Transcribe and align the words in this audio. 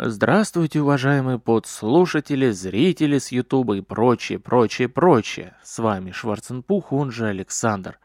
Здравствуйте, 0.00 0.80
уважаемые 0.80 1.40
подслушатели, 1.40 2.50
зрители 2.50 3.18
с 3.18 3.32
Ютуба 3.32 3.78
и 3.78 3.80
прочее, 3.80 4.38
прочее, 4.38 4.88
прочее. 4.88 5.56
С 5.64 5.80
вами 5.80 6.12
Шварценпух, 6.12 6.92
он 6.92 7.10
же 7.10 7.26
Александр. 7.26 7.98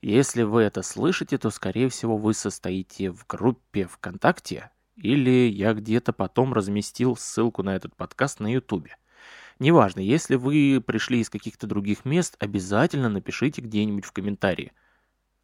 Если 0.00 0.44
вы 0.44 0.62
это 0.62 0.82
слышите, 0.82 1.36
то, 1.36 1.50
скорее 1.50 1.88
всего, 1.88 2.16
вы 2.16 2.34
состоите 2.34 3.10
в 3.10 3.26
группе 3.26 3.86
ВКонтакте, 3.86 4.70
или 4.94 5.50
я 5.50 5.74
где-то 5.74 6.12
потом 6.12 6.52
разместил 6.52 7.16
ссылку 7.16 7.64
на 7.64 7.74
этот 7.74 7.96
подкаст 7.96 8.38
на 8.38 8.52
Ютубе. 8.52 8.96
Неважно, 9.58 9.98
если 9.98 10.36
вы 10.36 10.80
пришли 10.86 11.18
из 11.18 11.30
каких-то 11.30 11.66
других 11.66 12.04
мест, 12.04 12.36
обязательно 12.38 13.08
напишите 13.08 13.60
где-нибудь 13.60 14.04
в 14.04 14.12
комментарии. 14.12 14.70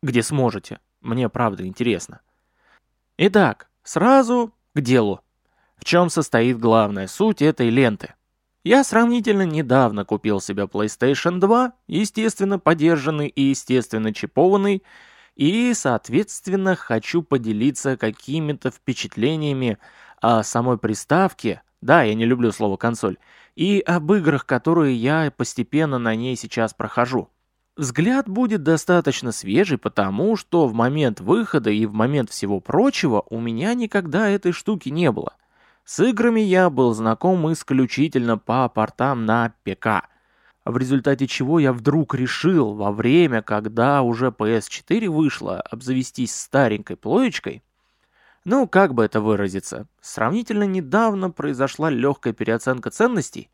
Где 0.05 0.23
сможете. 0.23 0.79
Мне 1.01 1.29
правда 1.29 1.67
интересно. 1.67 2.21
Итак, 3.19 3.69
сразу 3.83 4.55
к 4.73 4.81
делу. 4.81 5.25
В 5.81 5.85
чем 5.85 6.11
состоит 6.11 6.59
главная 6.59 7.07
суть 7.07 7.41
этой 7.41 7.71
ленты? 7.71 8.13
Я 8.63 8.85
сравнительно 8.85 9.47
недавно 9.47 10.05
купил 10.05 10.43
себе 10.43 10.65
PlayStation 10.65 11.41
2, 11.41 11.73
естественно 11.89 12.59
подержанный 12.59 13.29
и 13.29 13.45
естественно 13.45 14.13
чипованный, 14.13 14.83
и, 15.37 15.73
соответственно, 15.73 16.77
хочу 16.77 17.23
поделиться 17.23 17.97
какими-то 17.97 18.71
впечатлениями 18.71 19.79
о 20.21 20.43
самой 20.43 20.77
приставке, 20.77 21.63
да, 21.81 22.03
я 22.03 22.13
не 22.15 22.27
люблю 22.27 22.53
слово 22.53 22.77
«консоль», 22.77 23.17
и 23.57 23.81
об 23.81 24.13
играх, 24.13 24.45
которые 24.45 24.95
я 24.95 25.33
постепенно 25.35 25.99
на 25.99 26.15
ней 26.15 26.37
сейчас 26.37 26.75
прохожу. 26.75 27.31
Взгляд 27.79 28.29
будет 28.29 28.63
достаточно 28.63 29.33
свежий, 29.33 29.79
потому 29.79 30.37
что 30.37 30.67
в 30.67 30.75
момент 30.75 31.21
выхода 31.21 31.71
и 31.71 31.87
в 31.87 31.95
момент 31.95 32.29
всего 32.29 32.61
прочего 32.61 33.25
у 33.31 33.41
меня 33.41 33.73
никогда 33.73 34.29
этой 34.29 34.53
штуки 34.53 34.91
не 34.91 35.11
было. 35.11 35.33
С 35.91 35.99
играми 35.99 36.41
я 36.41 36.71
был 36.71 36.95
знаком 36.95 37.53
исключительно 37.53 38.39
по 38.39 38.69
портам 38.69 39.27
на 39.27 39.53
ПК, 39.65 40.07
в 40.65 40.77
результате 40.77 41.27
чего 41.27 41.59
я 41.59 41.73
вдруг 41.73 42.15
решил 42.15 42.75
во 42.75 42.93
время, 42.93 43.43
когда 43.43 44.03
уже 44.03 44.29
PS4 44.29 45.09
вышла, 45.09 45.61
обзавестись 45.61 46.33
старенькой 46.33 46.95
плоечкой, 46.95 47.65
ну, 48.45 48.69
как 48.69 48.95
бы 48.95 49.05
это 49.05 49.21
выразиться, 49.21 49.89
сравнительно 50.01 50.63
недавно 50.63 51.33
произошла 51.33 51.91
легкая 51.91 52.35
переоценка 52.35 52.91
ценностей. 52.91 53.51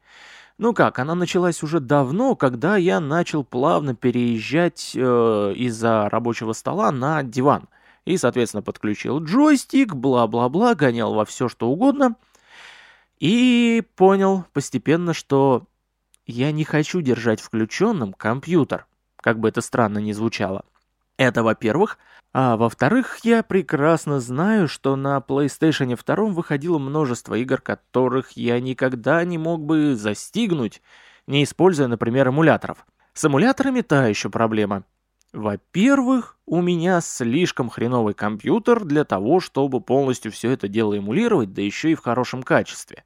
Ну 0.58 0.74
как, 0.74 0.98
она 0.98 1.14
началась 1.14 1.62
уже 1.62 1.80
давно, 1.80 2.36
когда 2.36 2.76
я 2.76 3.00
начал 3.00 3.44
плавно 3.44 3.94
переезжать 3.94 4.92
э, 4.94 5.54
из-за 5.56 6.10
рабочего 6.10 6.52
стола 6.52 6.92
на 6.92 7.22
диван. 7.22 7.66
И, 8.06 8.16
соответственно, 8.18 8.62
подключил 8.62 9.22
джойстик, 9.22 9.94
бла-бла-бла, 9.94 10.76
гонял 10.76 11.12
во 11.12 11.24
все, 11.24 11.48
что 11.48 11.68
угодно. 11.68 12.14
И 13.18 13.82
понял 13.96 14.44
постепенно, 14.52 15.14
что 15.14 15.66
я 16.26 16.52
не 16.52 16.64
хочу 16.64 17.00
держать 17.00 17.40
включенным 17.40 18.12
компьютер, 18.12 18.86
как 19.16 19.38
бы 19.38 19.48
это 19.48 19.60
странно 19.60 19.98
ни 19.98 20.12
звучало. 20.12 20.64
Это 21.16 21.42
во-первых. 21.42 21.98
А 22.32 22.56
во-вторых, 22.56 23.20
я 23.22 23.42
прекрасно 23.42 24.20
знаю, 24.20 24.68
что 24.68 24.94
на 24.96 25.18
PlayStation 25.26 25.96
2 25.96 26.16
выходило 26.26 26.78
множество 26.78 27.34
игр, 27.34 27.60
которых 27.62 28.32
я 28.32 28.60
никогда 28.60 29.24
не 29.24 29.38
мог 29.38 29.64
бы 29.64 29.96
застигнуть, 29.96 30.82
не 31.26 31.44
используя, 31.44 31.86
например, 31.86 32.28
эмуляторов. 32.28 32.84
С 33.14 33.24
эмуляторами 33.24 33.80
та 33.80 34.08
еще 34.08 34.28
проблема. 34.28 34.84
Во-первых, 35.36 36.38
у 36.46 36.62
меня 36.62 37.02
слишком 37.02 37.68
хреновый 37.68 38.14
компьютер 38.14 38.86
для 38.86 39.04
того, 39.04 39.38
чтобы 39.38 39.82
полностью 39.82 40.32
все 40.32 40.52
это 40.52 40.66
дело 40.66 40.96
эмулировать, 40.96 41.52
да 41.52 41.60
еще 41.60 41.92
и 41.92 41.94
в 41.94 42.00
хорошем 42.00 42.42
качестве. 42.42 43.04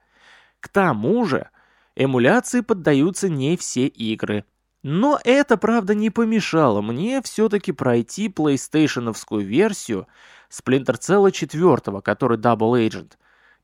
К 0.61 0.69
тому 0.69 1.25
же, 1.25 1.49
эмуляции 1.97 2.61
поддаются 2.61 3.29
не 3.29 3.57
все 3.57 3.89
игры, 3.89 4.45
но 4.85 5.19
это, 5.25 5.57
правда, 5.57 5.97
не 5.97 6.11
помешало 6.11 6.83
мне 6.83 7.21
все-таки 7.21 7.73
пройти 7.73 8.29
PlayStationовскую 8.29 9.41
версию 9.41 10.07
Splinter 10.53 11.01
Cell 11.01 11.29
4, 11.33 12.01
который 12.01 12.39
Double 12.39 12.87
Agent. 12.87 13.15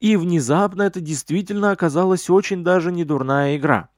И 0.00 0.16
внезапно 0.16 0.82
это 0.82 0.98
действительно 1.00 1.70
оказалась 1.70 2.28
очень 2.28 2.64
даже 2.64 2.90
недурная 2.90 3.58
игра. 3.58 3.90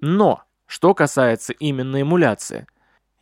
Но, 0.00 0.42
что 0.66 0.92
касается 0.92 1.52
именно 1.52 2.02
эмуляции, 2.02 2.66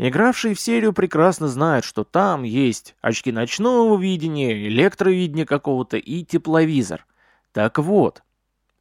игравшие 0.08 0.54
в 0.54 0.60
серию 0.60 0.92
прекрасно 0.92 1.48
знают, 1.48 1.84
что 1.84 2.04
там 2.04 2.42
есть 2.42 2.94
очки 3.00 3.32
ночного 3.32 4.00
видения, 4.00 4.66
электровидения 4.68 5.44
какого-то 5.44 5.96
и 5.96 6.24
тепловизор. 6.24 7.06
Так 7.52 7.78
вот, 7.78 8.22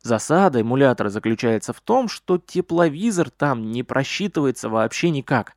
Засада 0.01 0.61
эмулятора 0.61 1.09
заключается 1.09 1.73
в 1.73 1.81
том, 1.81 2.07
что 2.07 2.37
тепловизор 2.37 3.29
там 3.29 3.71
не 3.71 3.83
просчитывается 3.83 4.69
вообще 4.69 5.09
никак. 5.09 5.55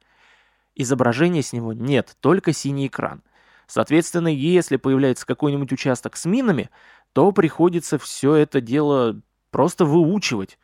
Изображения 0.74 1.42
с 1.42 1.52
него 1.52 1.72
нет, 1.72 2.16
только 2.20 2.52
синий 2.52 2.88
экран. 2.88 3.22
Соответственно, 3.66 4.28
если 4.28 4.76
появляется 4.76 5.26
какой-нибудь 5.26 5.72
участок 5.72 6.16
с 6.16 6.24
минами, 6.24 6.70
то 7.12 7.30
приходится 7.30 7.98
все 7.98 8.34
это 8.34 8.60
дело 8.60 9.20
просто 9.50 9.84
выучивать. 9.84 10.58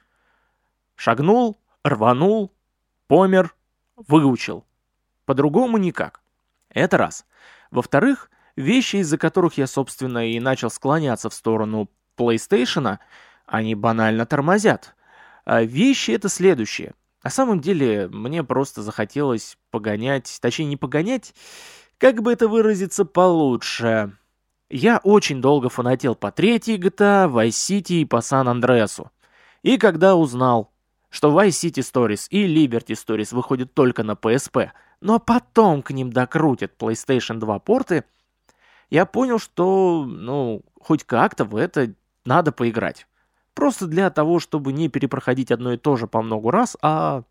Шагнул, 0.96 1.60
рванул, 1.84 2.52
помер, 3.06 3.54
выучил. 3.96 4.64
По-другому 5.28 5.76
никак. 5.76 6.22
Это 6.70 6.96
раз. 6.96 7.26
Во-вторых, 7.70 8.30
вещи, 8.56 8.96
из-за 8.96 9.18
которых 9.18 9.58
я, 9.58 9.66
собственно, 9.66 10.26
и 10.26 10.40
начал 10.40 10.70
склоняться 10.70 11.28
в 11.28 11.34
сторону 11.34 11.90
PlayStation, 12.16 12.96
они 13.44 13.74
банально 13.74 14.24
тормозят. 14.24 14.94
А 15.44 15.62
вещи 15.62 16.12
это 16.12 16.30
следующее. 16.30 16.94
На 17.22 17.28
самом 17.28 17.60
деле, 17.60 18.08
мне 18.08 18.42
просто 18.42 18.80
захотелось 18.80 19.58
погонять, 19.70 20.38
точнее 20.40 20.64
не 20.64 20.78
погонять, 20.78 21.34
как 21.98 22.22
бы 22.22 22.32
это 22.32 22.48
выразиться 22.48 23.04
получше. 23.04 24.16
Я 24.70 24.96
очень 24.96 25.42
долго 25.42 25.68
фанател 25.68 26.14
по 26.14 26.32
третьей 26.32 26.78
GTA, 26.78 27.30
Vice 27.30 27.48
City 27.48 27.96
и 27.96 28.06
по 28.06 28.22
Сан-Андреасу. 28.22 29.10
И 29.62 29.76
когда 29.76 30.16
узнал, 30.16 30.72
что 31.10 31.38
Vice 31.38 31.68
City 31.68 31.82
Stories 31.82 32.28
и 32.30 32.46
Liberty 32.46 32.94
Stories 32.94 33.34
выходят 33.34 33.74
только 33.74 34.04
на 34.04 34.12
PSP, 34.12 34.70
но 35.00 35.18
потом 35.18 35.82
к 35.82 35.90
ним 35.90 36.12
докрутят 36.12 36.72
PlayStation 36.78 37.38
2 37.38 37.58
порты, 37.60 38.04
я 38.90 39.06
понял, 39.06 39.38
что, 39.38 40.04
ну, 40.06 40.62
хоть 40.80 41.04
как-то 41.04 41.44
в 41.44 41.56
это 41.56 41.94
надо 42.24 42.52
поиграть. 42.52 43.06
Просто 43.54 43.86
для 43.86 44.10
того, 44.10 44.38
чтобы 44.38 44.72
не 44.72 44.88
перепроходить 44.88 45.50
одно 45.50 45.72
и 45.72 45.76
то 45.76 45.96
же 45.96 46.06
по 46.06 46.22
много 46.22 46.50
раз, 46.52 46.76
а 46.80 47.24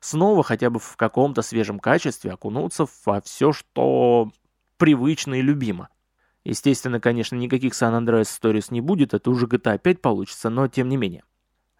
снова 0.00 0.42
хотя 0.42 0.70
бы 0.70 0.80
в 0.80 0.96
каком-то 0.96 1.42
свежем 1.42 1.78
качестве 1.78 2.32
окунуться 2.32 2.86
во 3.04 3.20
все, 3.20 3.52
что 3.52 4.30
привычно 4.78 5.34
и 5.34 5.42
любимо. 5.42 5.88
Естественно, 6.44 7.00
конечно, 7.00 7.36
никаких 7.36 7.72
San 7.72 7.98
Andreas 8.00 8.28
Stories 8.40 8.66
не 8.70 8.80
будет, 8.80 9.14
это 9.14 9.30
уже 9.30 9.46
GTA 9.46 9.78
5 9.78 10.00
получится, 10.00 10.48
но 10.48 10.68
тем 10.68 10.88
не 10.88 10.96
менее. 10.96 11.24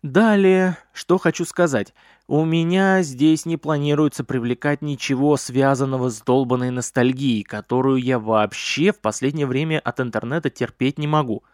Далее, 0.02 0.76
что 0.92 1.18
хочу 1.18 1.44
сказать. 1.44 1.94
У 2.28 2.44
меня 2.44 3.02
здесь 3.02 3.46
не 3.46 3.56
планируется 3.56 4.24
привлекать 4.24 4.82
ничего 4.82 5.36
связанного 5.36 6.10
с 6.10 6.20
долбанной 6.20 6.70
ностальгией, 6.70 7.42
которую 7.42 7.98
я 7.98 8.18
вообще 8.18 8.92
в 8.92 9.00
последнее 9.00 9.46
время 9.46 9.80
от 9.80 10.00
интернета 10.00 10.50
терпеть 10.50 10.98
не 10.98 11.06
могу. 11.06 11.44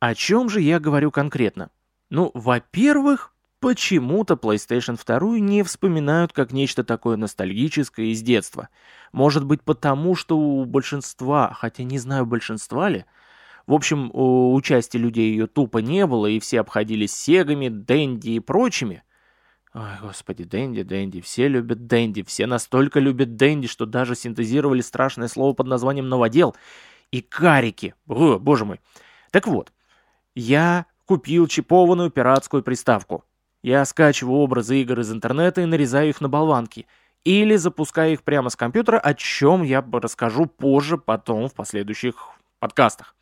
О 0.00 0.14
чем 0.14 0.48
же 0.48 0.60
я 0.60 0.80
говорю 0.80 1.10
конкретно? 1.10 1.70
Ну, 2.10 2.30
во-первых, 2.34 3.32
почему-то 3.60 4.34
PlayStation 4.34 4.98
2 5.02 5.38
не 5.38 5.62
вспоминают 5.62 6.32
как 6.32 6.52
нечто 6.52 6.82
такое 6.82 7.16
ностальгическое 7.16 8.06
из 8.06 8.20
детства. 8.20 8.68
Может 9.12 9.44
быть 9.44 9.62
потому, 9.62 10.16
что 10.16 10.36
у 10.36 10.64
большинства, 10.64 11.52
хотя 11.54 11.84
не 11.84 11.98
знаю 11.98 12.26
большинства 12.26 12.88
ли, 12.88 13.04
в 13.66 13.74
общем, 13.74 14.10
у 14.12 14.60
части 14.62 14.96
людей 14.96 15.30
ее 15.30 15.46
тупо 15.46 15.78
не 15.78 16.06
было, 16.06 16.26
и 16.26 16.40
все 16.40 16.60
обходились 16.60 17.14
сегами, 17.14 17.68
Дэнди 17.68 18.30
и 18.30 18.40
прочими. 18.40 19.02
Ой, 19.74 19.82
господи, 20.02 20.44
Дэнди, 20.44 20.82
Дэнди, 20.82 21.20
все 21.22 21.48
любят 21.48 21.86
Дэнди, 21.86 22.24
все 22.24 22.46
настолько 22.46 23.00
любят 23.00 23.36
Дэнди, 23.36 23.68
что 23.68 23.86
даже 23.86 24.14
синтезировали 24.14 24.82
страшное 24.82 25.28
слово 25.28 25.54
под 25.54 25.66
названием 25.66 26.08
«новодел» 26.08 26.54
и 27.10 27.22
«карики». 27.22 27.94
О, 28.06 28.38
боже 28.38 28.64
мой. 28.66 28.80
Так 29.30 29.46
вот, 29.46 29.72
я 30.34 30.86
купил 31.06 31.46
чипованную 31.46 32.10
пиратскую 32.10 32.62
приставку. 32.62 33.24
Я 33.62 33.84
скачиваю 33.84 34.38
образы 34.38 34.82
игр 34.82 35.00
из 35.00 35.12
интернета 35.12 35.62
и 35.62 35.66
нарезаю 35.66 36.10
их 36.10 36.20
на 36.20 36.28
болванки. 36.28 36.86
Или 37.24 37.56
запускаю 37.56 38.14
их 38.14 38.24
прямо 38.24 38.50
с 38.50 38.56
компьютера, 38.56 38.98
о 38.98 39.14
чем 39.14 39.62
я 39.62 39.86
расскажу 39.92 40.46
позже, 40.46 40.98
потом, 40.98 41.48
в 41.48 41.54
последующих 41.54 42.30
подкастах. 42.58 43.14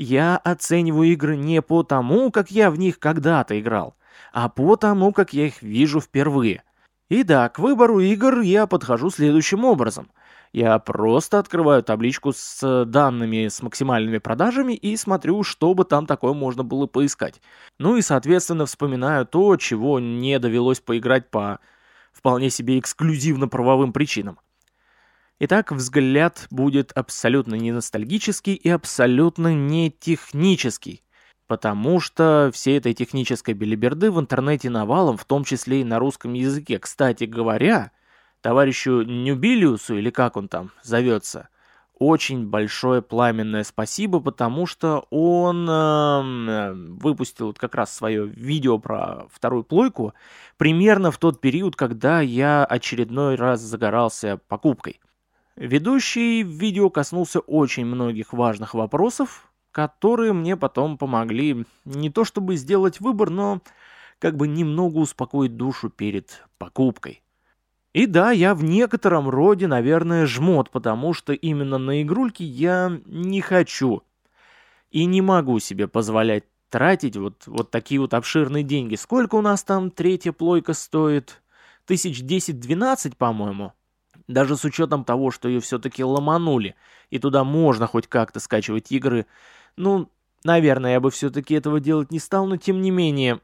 Я 0.00 0.36
оцениваю 0.36 1.10
игры 1.10 1.36
не 1.36 1.60
по 1.60 1.82
тому, 1.82 2.30
как 2.30 2.52
я 2.52 2.70
в 2.70 2.78
них 2.78 3.00
когда-то 3.00 3.58
играл, 3.58 3.96
а 4.32 4.48
по 4.48 4.76
тому, 4.76 5.12
как 5.12 5.32
я 5.32 5.46
их 5.46 5.60
вижу 5.60 6.00
впервые. 6.00 6.62
И 7.08 7.24
да, 7.24 7.48
к 7.48 7.58
выбору 7.58 7.98
игр 7.98 8.38
я 8.40 8.68
подхожу 8.68 9.10
следующим 9.10 9.64
образом. 9.64 10.12
Я 10.52 10.78
просто 10.78 11.40
открываю 11.40 11.82
табличку 11.82 12.32
с 12.32 12.84
данными 12.84 13.48
с 13.48 13.60
максимальными 13.60 14.18
продажами 14.18 14.74
и 14.74 14.96
смотрю, 14.96 15.42
что 15.42 15.74
бы 15.74 15.84
там 15.84 16.06
такое 16.06 16.32
можно 16.32 16.62
было 16.62 16.86
поискать. 16.86 17.42
Ну 17.80 17.96
и, 17.96 18.02
соответственно, 18.02 18.66
вспоминаю 18.66 19.26
то, 19.26 19.56
чего 19.56 19.98
не 19.98 20.38
довелось 20.38 20.78
поиграть 20.78 21.28
по 21.28 21.58
вполне 22.12 22.50
себе 22.50 22.78
эксклюзивно-правовым 22.78 23.92
причинам. 23.92 24.38
Итак, 25.40 25.70
взгляд 25.70 26.48
будет 26.50 26.90
абсолютно 26.92 27.54
не 27.54 27.70
ностальгический 27.70 28.54
и 28.54 28.68
абсолютно 28.68 29.54
не 29.54 29.88
технический. 29.88 31.04
Потому 31.46 32.00
что 32.00 32.50
всей 32.52 32.78
этой 32.78 32.92
технической 32.92 33.54
белиберды 33.54 34.10
в 34.10 34.18
интернете 34.18 34.68
навалом, 34.68 35.16
в 35.16 35.24
том 35.24 35.44
числе 35.44 35.82
и 35.82 35.84
на 35.84 36.00
русском 36.00 36.32
языке. 36.32 36.80
Кстати 36.80 37.22
говоря, 37.22 37.92
товарищу 38.40 39.02
Нюбилиусу, 39.02 39.96
или 39.96 40.10
как 40.10 40.36
он 40.36 40.48
там 40.48 40.72
зовется, 40.82 41.48
очень 42.00 42.44
большое 42.48 43.00
пламенное 43.00 43.62
спасибо, 43.62 44.18
потому 44.18 44.66
что 44.66 45.06
он 45.10 45.70
э, 45.70 46.72
выпустил 46.72 47.54
как 47.54 47.76
раз 47.76 47.94
свое 47.94 48.26
видео 48.26 48.78
про 48.78 49.26
вторую 49.30 49.62
плойку 49.62 50.14
примерно 50.56 51.12
в 51.12 51.18
тот 51.18 51.40
период, 51.40 51.76
когда 51.76 52.20
я 52.20 52.64
очередной 52.64 53.36
раз 53.36 53.60
загорался 53.60 54.40
покупкой. 54.48 55.00
Ведущий 55.58 56.44
в 56.44 56.50
видео 56.50 56.88
коснулся 56.88 57.40
очень 57.40 57.84
многих 57.84 58.32
важных 58.32 58.74
вопросов, 58.74 59.50
которые 59.72 60.32
мне 60.32 60.56
потом 60.56 60.96
помогли 60.96 61.64
не 61.84 62.10
то 62.10 62.24
чтобы 62.24 62.54
сделать 62.54 63.00
выбор, 63.00 63.30
но 63.30 63.60
как 64.20 64.36
бы 64.36 64.46
немного 64.46 64.98
успокоить 64.98 65.56
душу 65.56 65.90
перед 65.90 66.44
покупкой. 66.58 67.22
И 67.92 68.06
да, 68.06 68.30
я 68.30 68.54
в 68.54 68.62
некотором 68.62 69.28
роде, 69.28 69.66
наверное, 69.66 70.26
жмот, 70.26 70.70
потому 70.70 71.12
что 71.12 71.32
именно 71.32 71.76
на 71.76 72.02
игрульки 72.02 72.44
я 72.44 73.00
не 73.06 73.40
хочу 73.40 74.04
и 74.92 75.06
не 75.06 75.22
могу 75.22 75.58
себе 75.58 75.88
позволять 75.88 76.44
тратить 76.70 77.16
вот, 77.16 77.48
вот 77.48 77.72
такие 77.72 78.00
вот 78.00 78.14
обширные 78.14 78.62
деньги. 78.62 78.94
Сколько 78.94 79.34
у 79.34 79.40
нас 79.40 79.64
там 79.64 79.90
третья 79.90 80.30
плойка 80.30 80.72
стоит? 80.72 81.42
Тысяч 81.84 82.22
десять-двенадцать, 82.22 83.16
по-моему. 83.16 83.72
Даже 84.28 84.56
с 84.56 84.64
учетом 84.64 85.04
того, 85.04 85.30
что 85.30 85.48
ее 85.48 85.60
все-таки 85.60 86.04
ломанули, 86.04 86.74
и 87.10 87.18
туда 87.18 87.44
можно 87.44 87.86
хоть 87.86 88.06
как-то 88.06 88.40
скачивать 88.40 88.92
игры, 88.92 89.26
ну, 89.76 90.10
наверное, 90.44 90.92
я 90.92 91.00
бы 91.00 91.10
все-таки 91.10 91.54
этого 91.54 91.80
делать 91.80 92.12
не 92.12 92.18
стал, 92.18 92.46
но 92.46 92.58
тем 92.58 92.82
не 92.82 92.90
менее, 92.90 93.40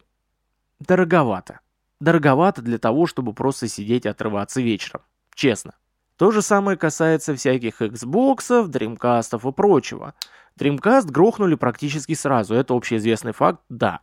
дороговато. 0.81 1.60
Дороговато 2.00 2.60
для 2.60 2.78
того, 2.78 3.06
чтобы 3.06 3.32
просто 3.32 3.66
сидеть 3.66 4.04
и 4.04 4.08
отрываться 4.08 4.60
вечером. 4.60 5.00
Честно. 5.34 5.75
То 6.19 6.31
же 6.31 6.42
самое 6.42 6.76
касается 6.76 7.34
всяких 7.34 7.81
Xbox, 7.81 8.69
Dreamcast 8.69 9.48
и 9.48 9.52
прочего. 9.52 10.14
Dreamcast 10.58 11.10
грохнули 11.10 11.54
практически 11.54 12.12
сразу, 12.14 12.54
это 12.54 12.75
общеизвестный 12.75 13.32
факт, 13.32 13.62
да. 13.70 14.00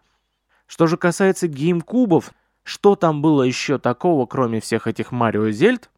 Что 0.65 0.87
же 0.87 0.97
касается 0.97 1.47
GameCube, 1.47 2.25
что 2.63 2.95
там 2.95 3.21
было 3.21 3.43
еще 3.43 3.77
такого, 3.77 4.25
кроме 4.25 4.61
всех 4.61 4.87
этих 4.87 5.11
Марио 5.11 5.51
Зельд, 5.51 5.90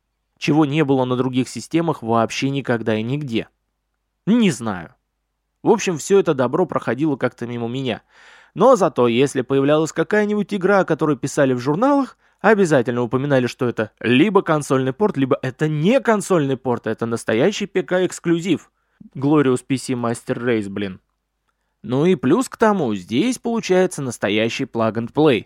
чего 0.44 0.66
не 0.66 0.84
было 0.84 1.06
на 1.06 1.16
других 1.16 1.48
системах 1.48 2.04
вообще 2.04 2.50
никогда 2.50 2.98
и 2.98 3.02
нигде? 3.02 3.48
Не 4.26 4.52
знаю. 4.52 4.94
В 5.62 5.70
общем, 5.70 5.98
все 5.98 6.20
это 6.20 6.34
добро 6.34 6.66
проходило 6.66 7.16
как-то 7.16 7.48
мимо 7.48 7.70
меня. 7.70 8.02
Но 8.54 8.76
зато, 8.76 9.08
если 9.08 9.40
появлялась 9.40 9.94
какая-нибудь 9.94 10.54
игра, 10.54 10.80
о 10.80 10.86
которой 10.86 11.16
писали 11.16 11.54
в 11.54 11.60
журналах, 11.60 12.18
обязательно 12.42 13.04
упоминали, 13.04 13.48
что 13.48 13.70
это 13.70 13.92
либо 14.02 14.42
консольный 14.42 14.92
порт, 14.92 15.16
либо 15.16 15.40
это 15.42 15.70
не 15.70 16.02
консольный 16.02 16.58
порт, 16.58 16.88
это 16.88 17.06
настоящий 17.06 17.66
ПК-эксклюзив. 17.66 18.70
Glorious 19.16 19.64
PC 19.66 19.96
Master 19.96 20.38
Race, 20.44 20.68
блин. 20.68 21.00
Ну 21.84 22.06
и 22.06 22.16
плюс 22.16 22.50
к 22.50 22.58
тому, 22.58 22.94
здесь 22.96 23.38
получается 23.38 24.02
настоящий 24.02 24.66
plug 24.66 24.96
and 24.96 25.14
play. 25.14 25.46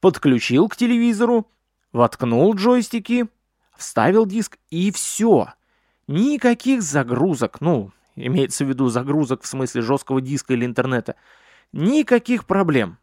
Подключил 0.00 0.66
к 0.70 0.76
телевизору, 0.76 1.46
воткнул 1.92 2.54
джойстики, 2.54 3.28
вставил 3.80 4.26
диск 4.26 4.58
и 4.70 4.90
все. 4.92 5.52
Никаких 6.06 6.82
загрузок, 6.82 7.60
ну, 7.60 7.92
имеется 8.16 8.64
в 8.64 8.68
виду 8.68 8.88
загрузок 8.88 9.42
в 9.42 9.46
смысле 9.46 9.82
жесткого 9.82 10.20
диска 10.20 10.54
или 10.54 10.64
интернета, 10.64 11.16
никаких 11.72 12.46
проблем. 12.46 12.98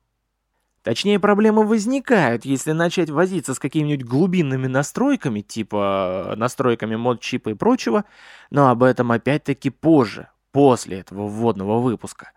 Точнее, 0.84 1.20
проблемы 1.20 1.66
возникают, 1.66 2.46
если 2.46 2.72
начать 2.72 3.10
возиться 3.10 3.54
с 3.54 3.60
какими-нибудь 3.60 4.08
глубинными 4.08 4.68
настройками, 4.68 5.42
типа 5.42 6.34
настройками 6.38 6.96
мод-чипа 6.96 7.50
и 7.50 7.54
прочего, 7.56 8.06
но 8.52 8.70
об 8.70 8.84
этом 8.84 9.12
опять-таки 9.12 9.70
позже, 9.70 10.30
после 10.54 11.00
этого 11.00 11.28
вводного 11.28 11.80
выпуска. 11.80 12.32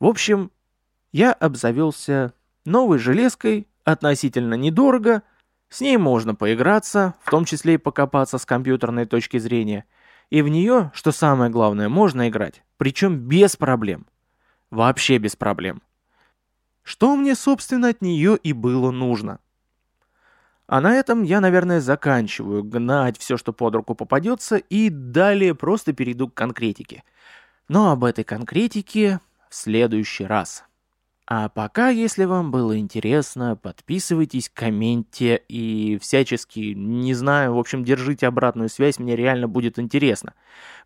В 0.00 0.06
общем, 0.06 0.50
я 1.12 1.32
обзавелся 1.32 2.32
новой 2.64 2.98
железкой, 2.98 3.68
относительно 3.84 4.54
недорого, 4.54 5.22
с 5.76 5.80
ней 5.80 5.96
можно 5.96 6.34
поиграться, 6.34 7.14
в 7.22 7.30
том 7.30 7.44
числе 7.44 7.74
и 7.74 7.78
покопаться 7.78 8.38
с 8.38 8.44
компьютерной 8.46 9.06
точки 9.06 9.38
зрения– 9.38 9.84
и 10.30 10.42
в 10.42 10.48
нее, 10.48 10.90
что 10.94 11.12
самое 11.12 11.50
главное, 11.50 11.88
можно 11.88 12.28
играть. 12.28 12.62
Причем 12.76 13.16
без 13.16 13.56
проблем. 13.56 14.06
Вообще 14.70 15.18
без 15.18 15.36
проблем. 15.36 15.82
Что 16.82 17.16
мне, 17.16 17.34
собственно, 17.34 17.88
от 17.88 18.02
нее 18.02 18.36
и 18.36 18.52
было 18.52 18.90
нужно. 18.90 19.38
А 20.66 20.80
на 20.80 20.94
этом 20.94 21.22
я, 21.22 21.40
наверное, 21.40 21.80
заканчиваю 21.80 22.64
гнать 22.64 23.18
все, 23.18 23.36
что 23.36 23.52
под 23.52 23.76
руку 23.76 23.94
попадется, 23.94 24.56
и 24.56 24.90
далее 24.90 25.54
просто 25.54 25.92
перейду 25.92 26.28
к 26.28 26.34
конкретике. 26.34 27.04
Но 27.68 27.92
об 27.92 28.02
этой 28.02 28.24
конкретике 28.24 29.20
в 29.48 29.54
следующий 29.54 30.24
раз. 30.24 30.64
А 31.28 31.48
пока, 31.48 31.88
если 31.88 32.24
вам 32.24 32.52
было 32.52 32.78
интересно, 32.78 33.56
подписывайтесь, 33.56 34.48
комменте 34.48 35.42
и 35.48 35.98
всячески, 35.98 36.72
не 36.76 37.14
знаю, 37.14 37.54
в 37.54 37.58
общем, 37.58 37.82
держите 37.82 38.28
обратную 38.28 38.68
связь, 38.68 39.00
мне 39.00 39.16
реально 39.16 39.48
будет 39.48 39.80
интересно. 39.80 40.34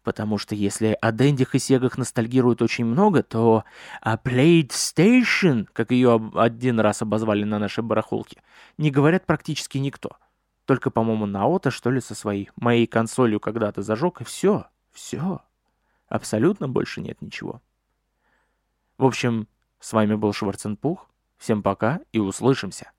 Потому 0.02 0.38
что 0.38 0.54
если 0.54 0.96
о 0.98 1.12
Дэндих 1.12 1.54
и 1.54 1.58
Сегах 1.58 1.98
ностальгируют 1.98 2.62
очень 2.62 2.86
много, 2.86 3.22
то 3.22 3.64
о 4.00 4.16
PlayStation, 4.16 5.68
как 5.74 5.90
ее 5.90 6.30
один 6.34 6.80
раз 6.80 7.02
обозвали 7.02 7.44
на 7.44 7.58
нашей 7.58 7.84
барахолке, 7.84 8.42
не 8.78 8.90
говорят 8.90 9.26
практически 9.26 9.76
никто. 9.76 10.16
Только, 10.64 10.90
по-моему, 10.90 11.26
Наота, 11.26 11.70
что 11.70 11.90
ли, 11.90 12.00
со 12.00 12.14
своей 12.14 12.48
моей 12.56 12.86
консолью 12.86 13.40
когда-то 13.40 13.82
зажег, 13.82 14.22
и 14.22 14.24
все, 14.24 14.68
все. 14.90 15.42
Абсолютно 16.08 16.66
больше 16.66 17.02
нет 17.02 17.20
ничего. 17.20 17.60
В 18.96 19.04
общем, 19.04 19.46
с 19.80 19.92
вами 19.92 20.14
был 20.14 20.32
Шварценпух. 20.32 21.08
Всем 21.38 21.62
пока 21.62 22.00
и 22.12 22.18
услышимся. 22.18 22.92